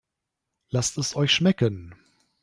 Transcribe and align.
Lasst 0.71 0.97
es 0.97 1.15
euch 1.15 1.31
schmecken! 1.31 1.93